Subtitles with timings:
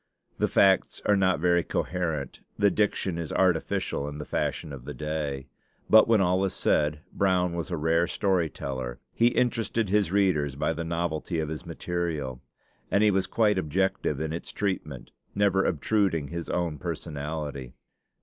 [0.39, 4.95] The facts are not very coherent, the diction is artificial in the fashion of the
[4.95, 5.45] day.
[5.91, 10.55] But when all is said, Brown was a rare story teller; he interested his readers
[10.55, 12.41] by the novelty of his material,
[12.89, 17.75] and he was quite objective in its treatment, never obtruding his own personality.